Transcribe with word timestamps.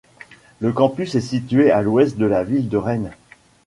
Le 0.61 0.73
campus 0.73 1.13
est 1.13 1.21
situé 1.21 1.69
à 1.69 1.83
l'Ouest 1.83 2.17
de 2.17 2.25
la 2.25 2.43
ville 2.43 2.69
de 2.69 2.77
Rennes. 2.77 3.11